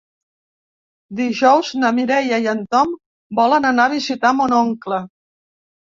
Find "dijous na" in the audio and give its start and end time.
1.19-1.93